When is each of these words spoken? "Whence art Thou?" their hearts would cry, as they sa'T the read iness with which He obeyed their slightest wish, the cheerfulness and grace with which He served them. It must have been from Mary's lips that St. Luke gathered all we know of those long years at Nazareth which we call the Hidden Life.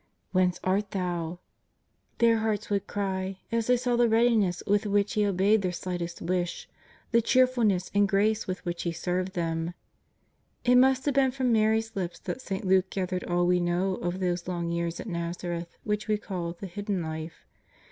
"Whence 0.31 0.59
art 0.63 0.89
Thou?" 0.89 1.37
their 2.17 2.39
hearts 2.39 2.71
would 2.71 2.87
cry, 2.87 3.37
as 3.51 3.67
they 3.67 3.77
sa'T 3.77 3.99
the 3.99 4.09
read 4.09 4.31
iness 4.31 4.65
with 4.65 4.87
which 4.87 5.13
He 5.13 5.23
obeyed 5.27 5.61
their 5.61 5.71
slightest 5.71 6.23
wish, 6.23 6.67
the 7.11 7.21
cheerfulness 7.21 7.91
and 7.93 8.09
grace 8.09 8.47
with 8.47 8.65
which 8.65 8.81
He 8.81 8.93
served 8.93 9.33
them. 9.33 9.75
It 10.65 10.77
must 10.79 11.05
have 11.05 11.13
been 11.13 11.29
from 11.29 11.53
Mary's 11.53 11.95
lips 11.95 12.17
that 12.21 12.41
St. 12.41 12.65
Luke 12.65 12.89
gathered 12.89 13.25
all 13.25 13.45
we 13.45 13.59
know 13.59 13.93
of 13.97 14.19
those 14.19 14.47
long 14.47 14.71
years 14.71 14.99
at 14.99 15.05
Nazareth 15.05 15.77
which 15.83 16.07
we 16.07 16.17
call 16.17 16.53
the 16.53 16.65
Hidden 16.65 17.03
Life. 17.03 17.45